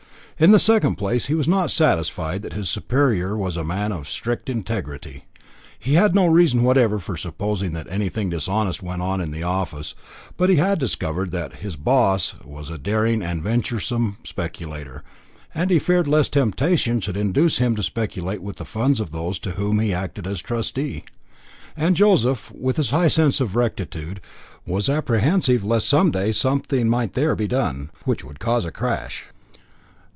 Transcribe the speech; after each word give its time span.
In 0.39 0.51
the 0.51 0.57
second 0.57 0.95
place, 0.95 1.27
he 1.27 1.35
was 1.35 1.47
not 1.47 1.69
satisfied 1.69 2.41
that 2.41 2.53
his 2.53 2.67
superior 2.67 3.37
was 3.37 3.55
a 3.55 3.63
man 3.63 3.91
of 3.91 4.09
strict 4.09 4.49
integrity. 4.49 5.25
He 5.77 5.93
had 5.93 6.15
no 6.15 6.25
reason 6.25 6.63
whatever 6.63 6.97
for 6.97 7.15
supposing 7.15 7.73
that 7.73 7.85
anything 7.91 8.31
dishonest 8.31 8.81
went 8.81 9.03
on 9.03 9.21
in 9.21 9.29
the 9.29 9.43
office, 9.43 9.93
but 10.37 10.49
he 10.49 10.55
had 10.55 10.79
discovered 10.79 11.29
that 11.29 11.57
his 11.57 11.75
"boss" 11.75 12.33
was 12.43 12.71
a 12.71 12.79
daring 12.79 13.21
and 13.21 13.43
venturesome 13.43 14.17
speculator, 14.23 15.03
and 15.53 15.69
he 15.69 15.77
feared 15.77 16.07
lest 16.07 16.33
temptation 16.33 16.99
should 16.99 17.17
induce 17.17 17.59
him 17.59 17.75
to 17.75 17.83
speculate 17.83 18.41
with 18.41 18.55
the 18.55 18.65
funds 18.65 18.99
of 18.99 19.11
those 19.11 19.37
to 19.37 19.51
whom 19.51 19.77
he 19.77 19.93
acted 19.93 20.25
as 20.25 20.41
trustee. 20.41 21.03
And 21.77 21.95
Joseph, 21.95 22.49
with 22.53 22.77
his 22.77 22.89
high 22.89 23.09
sense 23.09 23.41
of 23.41 23.55
rectitude, 23.55 24.19
was 24.65 24.89
apprehensive 24.89 25.63
lest 25.63 25.87
some 25.87 26.09
day 26.09 26.31
something 26.31 26.89
might 26.89 27.13
there 27.13 27.35
be 27.35 27.47
done, 27.47 27.91
which 28.05 28.23
would 28.23 28.39
cause 28.39 28.65
a 28.65 28.71
crash. 28.71 29.25